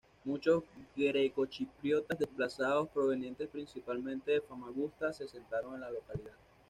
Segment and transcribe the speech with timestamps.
[0.23, 0.63] Muchos
[0.95, 6.33] grecochipriotas desplazados, provenientes principalmente de Famagusta, se asentaron en la localidad.